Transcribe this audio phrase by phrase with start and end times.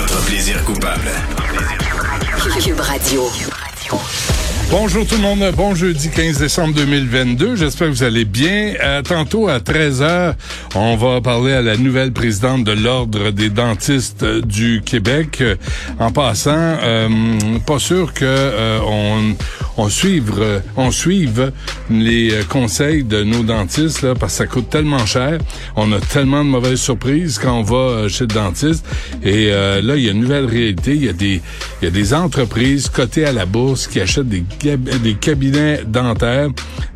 [0.00, 1.10] Votre plaisir coupable.
[2.64, 3.28] Cube Radio.
[4.70, 7.56] Bonjour tout le monde, bon jeudi 15 décembre 2022.
[7.56, 8.74] J'espère que vous allez bien.
[8.82, 10.36] Euh, tantôt à 13h,
[10.74, 15.42] on va parler à la nouvelle présidente de l'Ordre des dentistes euh, du Québec.
[15.42, 15.56] Euh,
[15.98, 17.08] en passant, euh,
[17.66, 19.34] pas sûr que euh, on,
[19.80, 21.52] on suive euh, on suive
[21.90, 25.38] les euh, conseils de nos dentistes là, parce que ça coûte tellement cher.
[25.74, 28.84] On a tellement de mauvaises surprises quand on va euh, chez le dentiste.
[29.22, 30.94] Et là, il y a une nouvelle réalité.
[30.94, 31.40] Il y a des
[31.80, 36.48] il y a des entreprises cotées à la bourse qui achètent des, des cabinets dentaires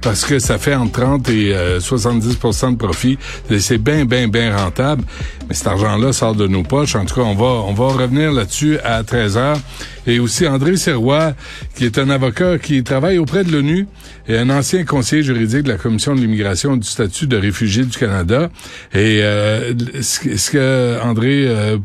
[0.04, 3.18] parce que ça fait entre 30 et euh, 70% de profit.
[3.58, 5.02] C'est bien, bien, bien rentable.
[5.48, 6.94] Mais cet argent-là sort de nos poches.
[6.94, 9.58] En tout cas, on va, on va revenir là-dessus à 13 heures.
[10.06, 11.34] Et aussi André Serrois,
[11.74, 13.86] qui est un avocat qui travaille auprès de l'ONU
[14.28, 17.96] et un ancien conseiller juridique de la Commission de l'immigration du statut de réfugié du
[17.96, 18.50] Canada.
[18.92, 21.78] Et euh, ce, que- ce que André euh,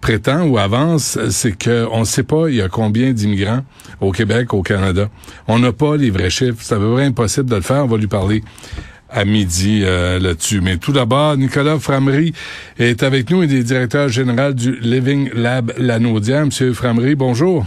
[0.00, 3.64] prétend ou avance, c'est qu'on ne sait pas il y a combien d'immigrants
[4.00, 5.08] au Québec, au Canada.
[5.48, 6.58] On n'a pas les vrais chiffres.
[6.60, 7.84] C'est à peu près impossible de le faire.
[7.84, 8.42] On va lui parler
[9.14, 10.60] à midi euh, là-dessus.
[10.60, 12.32] Mais tout d'abord, Nicolas Framery
[12.78, 13.42] est avec nous.
[13.42, 16.44] Il est directeur général du Living Lab Lanaudière.
[16.44, 17.64] Monsieur Framery, bonjour.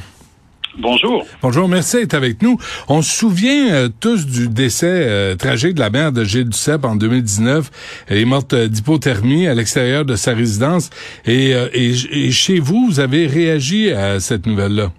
[0.79, 1.25] Bonjour.
[1.41, 2.57] Bonjour, merci d'être avec nous.
[2.87, 6.85] On se souvient euh, tous du décès euh, tragique de la mère de Gilles Duceppe
[6.85, 7.71] en 2019.
[8.07, 10.91] Elle est morte euh, d'hypothermie à l'extérieur de sa résidence.
[11.25, 14.91] Et, euh, et, et chez vous, vous avez réagi à cette nouvelle-là?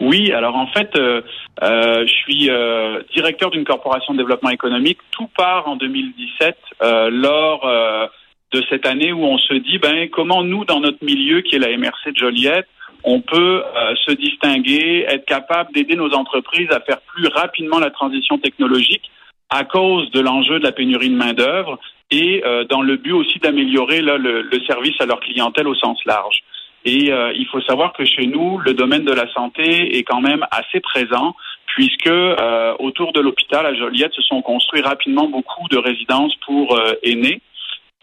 [0.00, 1.20] Oui, alors en fait, euh,
[1.62, 4.98] euh, je suis euh, directeur d'une corporation de développement économique.
[5.10, 8.06] Tout part en 2017, euh, lors euh,
[8.52, 11.58] de cette année où on se dit, ben comment nous, dans notre milieu, qui est
[11.58, 12.66] la MRC de Joliette,
[13.04, 17.90] on peut euh, se distinguer, être capable d'aider nos entreprises à faire plus rapidement la
[17.90, 19.10] transition technologique
[19.50, 21.78] à cause de l'enjeu de la pénurie de main d'œuvre
[22.12, 26.42] et dans le but aussi d'améliorer le, le service à leur clientèle au sens large.
[26.84, 30.20] Et euh, il faut savoir que chez nous, le domaine de la santé est quand
[30.20, 31.34] même assez présent,
[31.66, 36.76] puisque euh, autour de l'hôpital à Joliette se sont construits rapidement beaucoup de résidences pour
[36.76, 37.40] euh, aînés.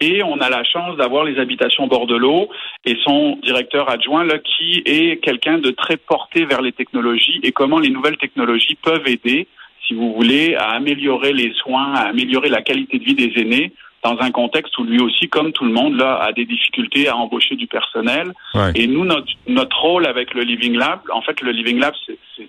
[0.00, 2.48] Et on a la chance d'avoir les habitations bord de l'eau
[2.84, 7.50] et son directeur adjoint là qui est quelqu'un de très porté vers les technologies et
[7.50, 9.48] comment les nouvelles technologies peuvent aider,
[9.88, 13.72] si vous voulez, à améliorer les soins, à améliorer la qualité de vie des aînés
[14.02, 17.16] dans un contexte où lui aussi, comme tout le monde, là, a des difficultés à
[17.16, 18.32] embaucher du personnel.
[18.54, 18.72] Ouais.
[18.74, 21.94] Et nous, notre, notre rôle avec le Living Lab, en fait, le Living Lab,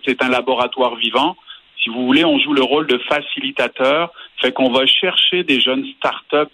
[0.06, 1.36] c'est un laboratoire vivant.
[1.84, 4.12] Si vous voulez, on joue le rôle de facilitateur,
[4.42, 6.50] fait qu'on va chercher des jeunes start-up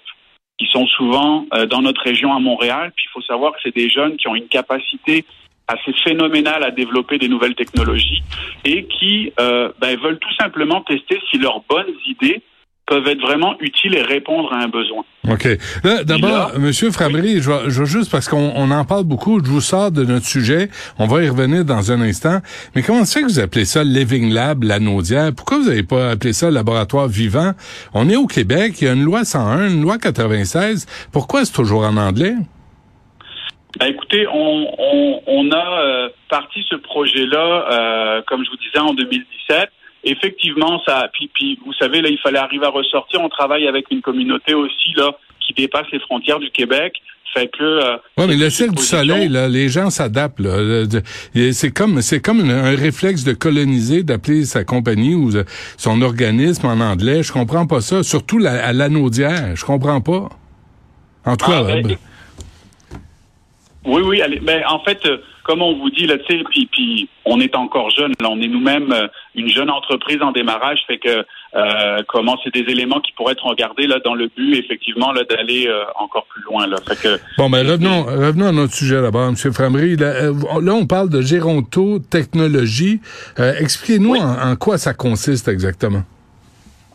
[0.57, 2.93] qui sont souvent euh, dans notre région à Montréal.
[2.95, 5.25] Puis il faut savoir que c'est des jeunes qui ont une capacité
[5.67, 8.21] assez phénoménale à développer des nouvelles technologies
[8.63, 12.41] et qui euh, ben, veulent tout simplement tester si leurs bonnes idées
[12.87, 15.03] peuvent être vraiment utiles et répondre à un besoin.
[15.29, 15.47] OK.
[16.05, 19.49] D'abord, Monsieur Framery, je, vais- je veux juste parce qu'on on en parle beaucoup, je
[19.49, 20.69] vous sors de notre sujet,
[20.99, 22.41] on va y revenir dans un instant.
[22.75, 25.31] Mais comment ça que vous appelez ça Living Lab, la Naudière?
[25.35, 27.53] Pourquoi vous n'avez pas appelé ça laboratoire vivant?
[27.95, 30.85] On est au Québec, il y a une loi 101, une loi 96.
[31.11, 32.35] Pourquoi c'est toujours en anglais?
[33.79, 38.79] Ben, écoutez, on, on, on a euh, parti ce projet-là, euh, comme je vous disais,
[38.79, 39.69] en 2017.
[40.05, 41.09] Effectivement, ça.
[41.13, 43.21] Puis, puis, vous savez, là, il fallait arriver à ressortir.
[43.21, 46.93] On travaille avec une communauté aussi là qui dépasse les frontières du Québec.
[47.33, 47.63] Fait que.
[47.63, 50.39] euh, Oui, mais le ciel du soleil, là, les gens s'adaptent.
[51.51, 55.31] C'est comme, c'est comme une- un réflexe de coloniser, d'appeler sa compagnie ou
[55.75, 57.23] son organisme en anglais.
[57.23, 58.03] Je comprends pas ça.
[58.03, 59.55] Surtout la, à l'anaudière.
[59.55, 60.29] Je comprends pas.
[61.25, 61.95] En tout cas, Ah, ben, euh,
[63.85, 64.21] Oui, oui.
[64.21, 67.39] allez, ben, en fait, euh, comme on vous dit, là, tu sais, puis, puis on
[67.39, 71.23] est encore jeune, là, on est nous-mêmes euh, une jeune entreprise en démarrage, fait que
[71.55, 75.23] euh, comment c'est des éléments qui pourraient être regardés là dans le but, effectivement, là,
[75.23, 76.65] d'aller euh, encore plus loin.
[76.65, 76.77] Là.
[76.87, 79.53] Fait que, bon, ben revenons, revenons à notre sujet là-bas, M.
[79.53, 79.95] Framery.
[79.97, 80.31] Là,
[80.61, 82.99] là, on parle de Géronto Technologie.
[83.37, 86.01] Expliquez-nous en, quoi ça consiste exactement.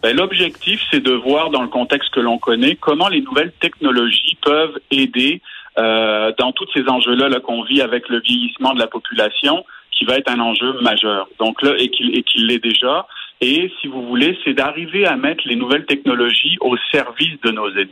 [0.03, 4.37] Ben, L'objectif, c'est de voir dans le contexte que l'on connaît comment les nouvelles technologies
[4.43, 5.41] peuvent aider
[5.79, 10.05] euh, dans tous ces enjeux-là -là, qu'on vit avec le vieillissement de la population, qui
[10.05, 11.29] va être un enjeu majeur.
[11.39, 13.07] Donc là, et qu'il l'est déjà.
[13.41, 17.71] Et si vous voulez, c'est d'arriver à mettre les nouvelles technologies au service de nos
[17.71, 17.91] aînés.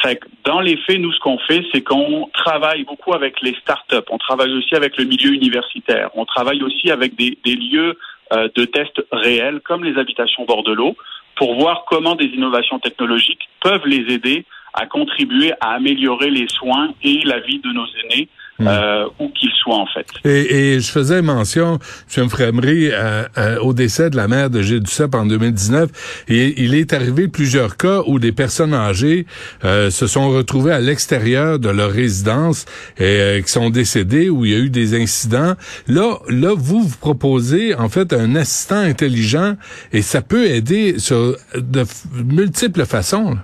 [0.00, 3.54] Fait que dans les faits, nous, ce qu'on fait, c'est qu'on travaille beaucoup avec les
[3.54, 4.08] startups.
[4.10, 6.10] On travaille aussi avec le milieu universitaire.
[6.14, 7.98] On travaille aussi avec des, des lieux
[8.32, 10.96] euh, de tests réels, comme les habitations bord de l'eau,
[11.36, 14.44] pour voir comment des innovations technologiques peuvent les aider
[14.74, 18.28] à contribuer à améliorer les soins et la vie de nos aînés.
[18.58, 18.68] Hmm.
[18.68, 20.06] Euh, où qu'ils soient en fait.
[20.26, 21.78] Et, et, je faisais mention,
[22.18, 22.28] M.
[22.28, 26.24] Framery, euh, euh, au décès de la mère de Gilles Duceppe en 2019.
[26.28, 29.24] Et il est arrivé plusieurs cas où des personnes âgées
[29.64, 32.66] euh, se sont retrouvées à l'extérieur de leur résidence
[32.98, 35.54] et qui sont décédées, où il y a eu des incidents.
[35.88, 39.56] Là, là, vous vous proposez en fait un assistant intelligent
[39.94, 41.84] et ça peut aider sur de
[42.22, 43.38] multiples façons.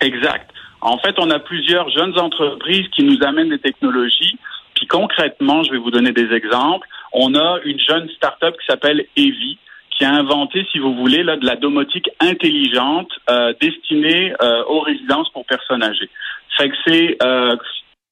[0.00, 0.50] Exact.
[0.80, 4.38] En fait, on a plusieurs jeunes entreprises qui nous amènent des technologies.
[4.74, 6.86] Puis concrètement, je vais vous donner des exemples.
[7.12, 9.58] On a une jeune start-up qui s'appelle Evi,
[9.90, 14.80] qui a inventé, si vous voulez, là, de la domotique intelligente euh, destinée euh, aux
[14.80, 16.08] résidences pour personnes âgées.
[16.56, 17.56] Fait que c'est euh,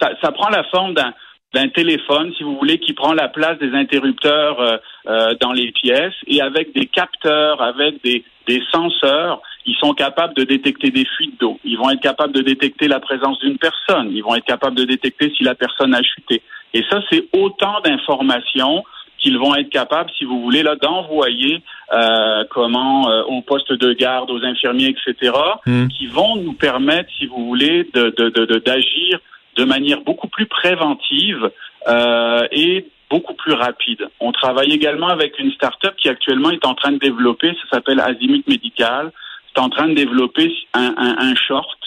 [0.01, 1.15] ça, ça, prend la forme d'un
[1.55, 5.73] d'un téléphone, si vous voulez, qui prend la place des interrupteurs euh, euh, dans les
[5.73, 11.07] pièces et avec des capteurs, avec des, des senseurs, ils sont capables de détecter des
[11.17, 11.59] fuites d'eau.
[11.65, 14.11] Ils vont être capables de détecter la présence d'une personne.
[14.13, 16.43] Ils vont être capables de détecter si la personne a chuté.
[16.75, 18.85] Et ça, c'est autant d'informations
[19.19, 21.63] qu'ils vont être capables, si vous voulez, là, d'envoyer
[21.93, 25.33] euh, comment euh, aux postes de garde, aux infirmiers, etc.,
[25.67, 25.89] hmm.
[25.89, 28.11] qui vont nous permettre, si vous voulez, de,
[28.59, 29.23] d'agir de,
[29.65, 31.51] manière beaucoup plus préventive
[31.87, 34.09] euh, et beaucoup plus rapide.
[34.21, 38.01] On travaille également avec une start-up qui actuellement est en train de développer, ça s'appelle
[38.01, 39.13] Azimut Medical
[39.59, 41.79] en train de développer un, short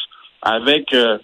[0.41, 1.17] avec euh,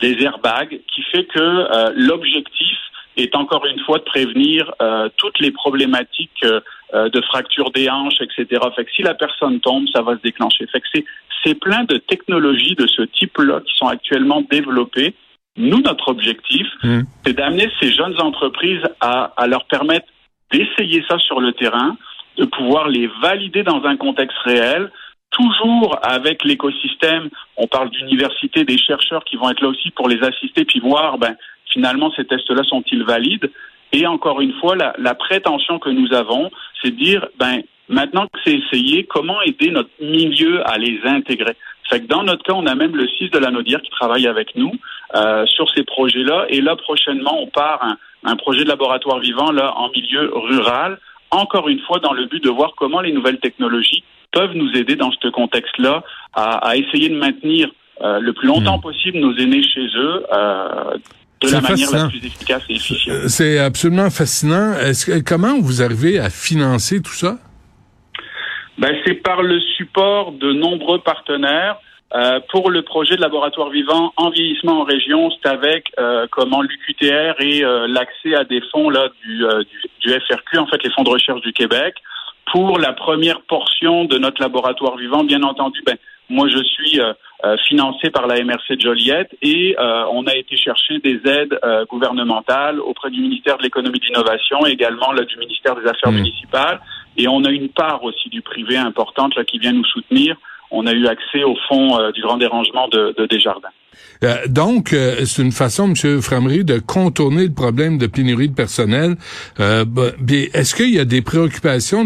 [0.00, 2.76] des airbags qui fait que euh, l'objectif
[3.16, 6.44] est encore une fois de prévenir euh, toutes les problématiques
[6.94, 8.62] de fracture des hanches, etc.
[8.74, 10.66] Fait que si la personne tombe, ça va se déclencher.
[10.68, 11.04] Fait que c'est,
[11.44, 15.14] c'est plein de technologies de ce type-là qui sont actuellement développées.
[15.58, 17.00] Nous, notre objectif, mmh.
[17.26, 20.06] c'est d'amener ces jeunes entreprises à, à leur permettre
[20.52, 21.96] d'essayer ça sur le terrain,
[22.36, 24.90] de pouvoir les valider dans un contexte réel,
[25.30, 27.28] toujours avec l'écosystème.
[27.56, 31.18] On parle d'université, des chercheurs qui vont être là aussi pour les assister, puis voir,
[31.18, 31.36] ben,
[31.72, 33.50] finalement, ces tests-là sont-ils valides?
[33.92, 36.50] Et encore une fois, la, la prétention que nous avons,
[36.80, 41.56] c'est de dire, ben, maintenant que c'est essayé, comment aider notre milieu à les intégrer?
[41.88, 44.26] Fait que dans notre cas, on a même le 6 de la Naudière qui travaille
[44.26, 44.72] avec nous
[45.14, 46.46] euh, sur ces projets-là.
[46.48, 50.98] Et là, prochainement, on part un, un projet de laboratoire vivant là en milieu rural,
[51.30, 54.96] encore une fois dans le but de voir comment les nouvelles technologies peuvent nous aider
[54.96, 56.02] dans ce contexte-là
[56.34, 57.68] à, essayer de maintenir
[58.02, 58.82] euh, le plus longtemps hmm.
[58.82, 60.24] possible nos aînés chez eux.
[60.32, 60.96] Euh,
[61.40, 63.28] de la manière la plus efficace et efficiente.
[63.28, 64.74] C'est absolument fascinant.
[64.74, 67.38] Est-ce que, comment vous arrivez à financer tout ça?
[68.76, 71.76] Ben, c'est par le support de nombreux partenaires.
[72.14, 76.62] Euh, pour le projet de laboratoire vivant en vieillissement en région, c'est avec euh, comment
[76.62, 81.02] l'UQTR et l'accès à des fonds là du, du, du, FRQ, en fait les fonds
[81.02, 81.96] de recherche du Québec.
[82.52, 85.96] Pour la première portion de notre laboratoire vivant, bien entendu, ben,
[86.30, 87.12] moi je suis euh,
[87.44, 91.58] euh, financé par la MRC de Joliette et euh, on a été chercher des aides
[91.88, 96.12] gouvernementales auprès du ministère de l'économie et de l'innovation également là, du ministère des Affaires
[96.12, 96.16] mmh.
[96.16, 96.80] municipales.
[97.16, 100.36] Et on a une part aussi du privé importante là, qui vient nous soutenir.
[100.70, 103.70] On a eu accès au fonds du grand dérangement de, de Desjardins.
[104.24, 106.20] Euh, donc, euh, c'est une façon, M.
[106.20, 109.16] Framery, de contourner le problème de pénurie de personnel.
[109.60, 109.84] Euh,
[110.54, 112.04] Est-ce qu'il y a des préoccupations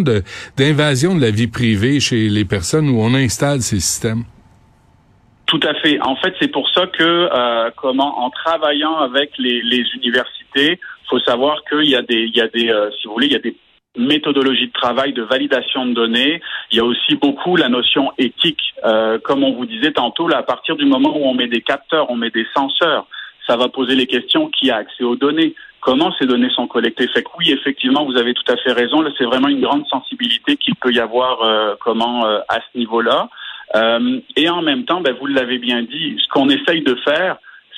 [0.56, 4.24] d'invasion de, la vie privée chez les personnes où on installe ces systèmes?
[5.46, 6.00] Tout à fait.
[6.00, 10.78] En fait, c'est pour ça que, euh, comment, en travaillant avec les, les universités,
[11.08, 13.36] faut savoir qu'il y a des, il y a des, si vous voulez, il y
[13.36, 13.54] a des
[13.96, 16.40] méthodologie de travail, de validation de données.
[16.70, 18.60] Il y a aussi beaucoup la notion éthique.
[18.84, 21.60] Euh, comme on vous disait tantôt, là, à partir du moment où on met des
[21.60, 23.06] capteurs, on met des senseurs,
[23.46, 27.08] ça va poser les questions qui a accès aux données, comment ces données sont collectées?
[27.08, 29.02] Fait que oui, effectivement, vous avez tout à fait raison.
[29.02, 32.78] Là, c'est vraiment une grande sensibilité qu'il peut y avoir euh, comment euh, à ce
[32.78, 33.28] niveau-là.
[33.74, 37.36] Euh, et en même temps, ben, vous l'avez bien dit, ce qu'on essaye de faire,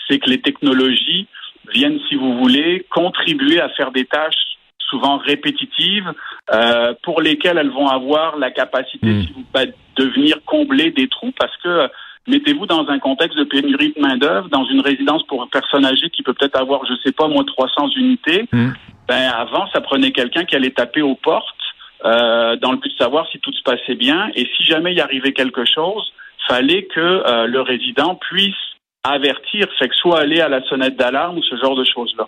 [0.09, 1.27] c'est que les technologies
[1.73, 4.54] viennent, si vous voulez, contribuer à faire des tâches
[4.95, 6.11] souvent répétitives
[6.53, 9.27] euh, pour lesquelles elles vont avoir la capacité Mm.
[9.53, 11.89] bah, de venir combler des trous parce que euh,
[12.29, 15.85] mettez-vous dans un contexte de pénurie de main d'œuvre dans une résidence pour un personne
[15.85, 18.71] âgée qui peut peut-être avoir je sais pas moins 300 unités Mm.
[19.09, 21.65] ben avant ça prenait quelqu'un qui allait taper aux portes
[22.05, 25.01] euh, dans le but de savoir si tout se passait bien et si jamais il
[25.01, 26.05] arrivait quelque chose
[26.49, 28.63] fallait que euh, le résident puisse
[29.03, 32.27] avertir fait que soit aller à la sonnette d'alarme ou ce genre de choses là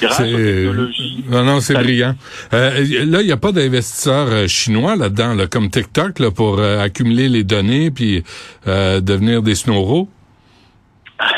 [0.00, 2.14] grâce aux C'est technologies non, non, c'est brillant.
[2.52, 2.70] Euh,
[3.06, 6.80] là, il n'y a pas d'investisseurs euh, chinois là-dedans, là, comme TikTok, là, pour euh,
[6.80, 8.22] accumuler les données puis
[8.66, 10.08] euh, devenir des snowros.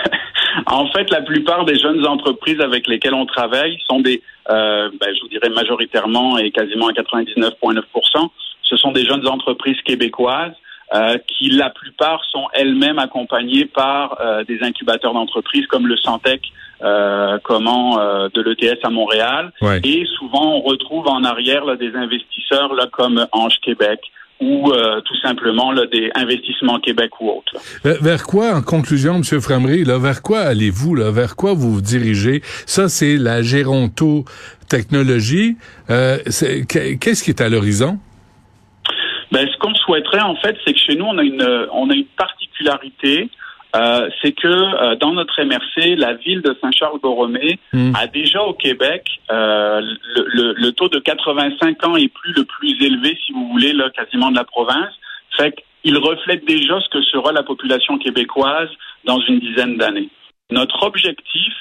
[0.67, 5.15] En fait, la plupart des jeunes entreprises avec lesquelles on travaille sont des, euh, ben,
[5.15, 8.29] je vous dirais majoritairement et quasiment à 99,9
[8.63, 10.55] ce sont des jeunes entreprises québécoises
[10.95, 16.43] euh, qui, la plupart, sont elles-mêmes accompagnées par euh, des incubateurs d'entreprises comme le Santec,
[16.83, 19.53] euh, comment euh, de l'ETS à Montréal.
[19.63, 19.81] Ouais.
[19.85, 24.01] Et souvent, on retrouve en arrière là, des investisseurs là, comme Ange Québec
[24.41, 27.53] ou euh, tout simplement là, des investissements Québec ou autres.
[27.85, 29.23] Euh, Vers quoi, en conclusion, M.
[29.41, 32.41] Framery, là, vers quoi allez-vous, là, vers quoi vous vous dirigez?
[32.65, 35.57] Ça, c'est la géronto-technologie.
[35.91, 37.99] Euh, c'est- qu'est- Qu'est-ce qui est à l'horizon?
[39.33, 41.95] Ben, ce qu'on souhaiterait en fait, c'est que chez nous, on a une, on a
[41.95, 43.29] une particularité,
[43.77, 47.93] euh, c'est que euh, dans notre MRC, la ville de Saint-Charles-Borromée Hmm.
[47.95, 52.45] a déjà au Québec euh, le, le- le taux de 85 ans et plus le
[52.45, 54.93] plus élevé, si vous voulez, là, quasiment de la province.
[55.37, 58.69] Fait qu'il reflète déjà ce que sera la population québécoise
[59.05, 60.09] dans une dizaine d'années.
[60.51, 61.53] Notre objectif,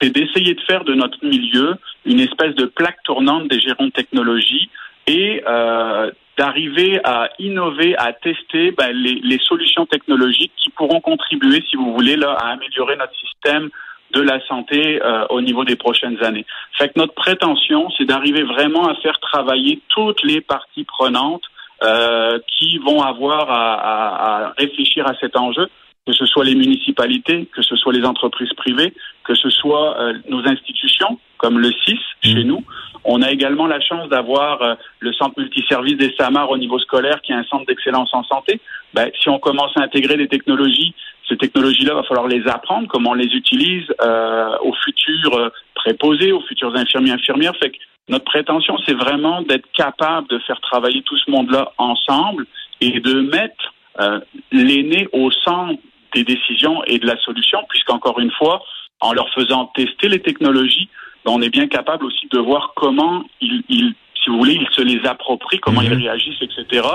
[0.00, 3.90] c'est d'essayer de faire de notre milieu une espèce de plaque tournante des gérants de
[3.92, 4.68] technologie
[5.06, 11.62] et euh, d'arriver à innover, à tester ben, les, les solutions technologiques qui pourront contribuer,
[11.68, 13.68] si vous voulez, là, à améliorer notre système
[14.14, 16.44] de la santé euh, au niveau des prochaines années.
[16.78, 21.44] Fait que notre prétention, c'est d'arriver vraiment à faire travailler toutes les parties prenantes
[21.82, 25.66] euh, qui vont avoir à, à- à réfléchir à cet enjeu,
[26.06, 28.92] que ce soit les municipalités, que ce soit les entreprises privées,
[29.24, 32.64] que ce soit euh, nos institutions, comme le CIS chez nous.
[33.04, 37.20] On a également la chance d'avoir euh, le centre multiservice des SAMAR au niveau scolaire,
[37.22, 38.60] qui est un centre d'excellence en santé.
[38.94, 40.94] Ben, si on commence à intégrer des technologies,
[41.28, 46.32] ces technologies-là, va falloir les apprendre, comment on les utilise euh, aux futurs euh, préposés,
[46.32, 47.56] aux futurs infirmiers, infirmières.
[47.56, 47.76] Fait que
[48.08, 52.46] notre prétention, c'est vraiment d'être capable de faire travailler tout ce monde-là ensemble
[52.80, 55.80] et de mettre euh, l'aîné au centre
[56.14, 58.62] des décisions et de la solution, puisqu'encore une fois,
[59.00, 60.88] en leur faisant tester les technologies,
[61.24, 64.68] ben, on est bien capable aussi de voir comment ils, ils si vous voulez, ils
[64.70, 65.92] se les approprient, comment Mhm.
[65.92, 66.86] ils réagissent, etc.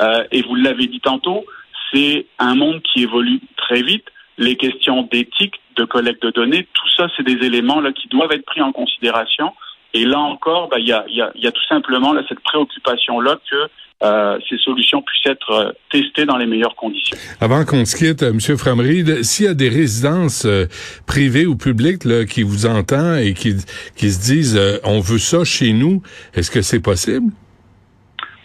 [0.00, 1.44] Euh, et vous l'avez dit tantôt,
[1.92, 4.04] c'est un monde qui évolue très vite.
[4.38, 8.32] Les questions d'éthique, de collecte de données, tout ça, c'est des éléments là qui doivent
[8.32, 9.52] être pris en considération.
[9.94, 12.40] Et là encore, ben, il y, a, y, a, y a tout simplement là, cette
[12.40, 13.68] préoccupation-là que
[14.02, 17.16] euh, ces solutions puissent être euh, testées dans les meilleures conditions.
[17.40, 18.58] Avant qu'on se quitte, euh, M.
[18.58, 20.66] Framery, s'il y a des résidences euh,
[21.06, 23.54] privées ou publiques là, qui vous entendent et qui,
[23.96, 26.02] qui se disent euh, on veut ça chez nous,
[26.34, 27.30] est-ce que c'est possible?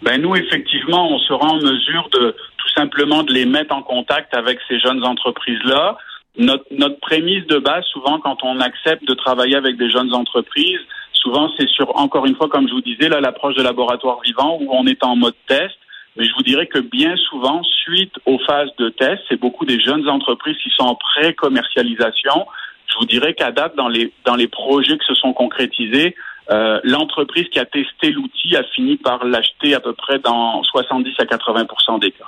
[0.02, 4.34] Ben nous, effectivement, on sera en mesure de tout simplement de les mettre en contact
[4.34, 5.98] avec ces jeunes entreprises-là.
[6.38, 10.80] Notre, notre prémisse de base, souvent, quand on accepte de travailler avec des jeunes entreprises,
[11.20, 14.58] souvent c'est sur, encore une fois, comme je vous disais, là, l'approche de laboratoire vivant
[14.60, 15.76] où on est en mode test.
[16.16, 19.80] Mais je vous dirais que bien souvent, suite aux phases de test, c'est beaucoup des
[19.80, 22.46] jeunes entreprises qui sont en pré-commercialisation.
[22.86, 26.16] Je vous dirais qu'à date, dans les, dans les projets qui se sont concrétisés,
[26.50, 31.14] euh, l'entreprise qui a testé l'outil a fini par l'acheter à peu près dans 70
[31.18, 32.24] à 80 des cas.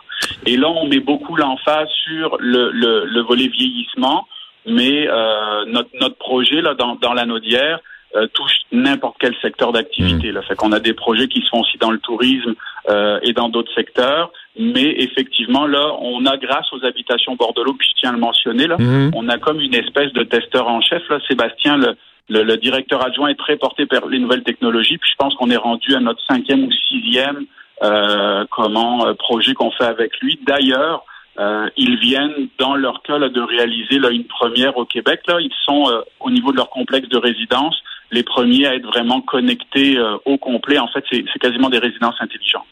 [0.47, 4.29] Et là, on met beaucoup l'emphase sur le, le, le volet vieillissement,
[4.65, 7.81] mais euh, notre, notre projet là dans, dans la Naudière
[8.16, 10.33] euh, touche n'importe quel secteur d'activité.
[10.33, 12.54] Là, fait qu'on a des projets qui se font aussi dans le tourisme
[12.88, 17.88] euh, et dans d'autres secteurs, mais effectivement là, on a grâce aux habitations Bordelot, puis
[17.90, 19.12] je tiens à le mentionner là, Mhm.
[19.14, 21.97] on a comme une espèce de testeur en chef là, Sébastien le
[22.28, 24.97] le, le directeur adjoint est très porté par les nouvelles technologies.
[24.97, 27.47] Puis je pense qu'on est rendu à notre cinquième ou sixième
[27.83, 30.38] euh, comment euh, projet qu'on fait avec lui.
[30.47, 31.04] D'ailleurs,
[31.38, 35.23] euh, ils viennent dans leur cas là, de réaliser là, une première au Québec.
[35.26, 37.76] Là, ils sont euh, au niveau de leur complexe de résidence
[38.12, 40.78] les premiers à être vraiment connectés euh, au complet.
[40.78, 42.62] En fait, c'est quasiment des résidences intelligentes.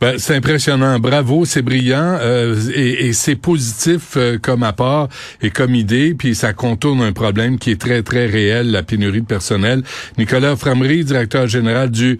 [0.00, 0.98] Ben, c'est impressionnant.
[0.98, 5.08] Bravo, c'est brillant euh, et, et c'est positif euh, comme apport
[5.40, 6.14] et comme idée.
[6.14, 9.82] Puis ça contourne un problème qui est très, très réel, la pénurie de personnel.
[10.18, 12.18] Nicolas Framery, directeur général du